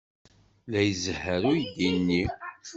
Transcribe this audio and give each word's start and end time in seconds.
La 0.71 0.81
izehher 0.91 1.43
uydi-nni. 1.51 2.23